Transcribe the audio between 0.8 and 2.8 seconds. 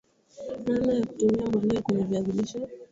ya kutumia mbolea kwenye viazi lishe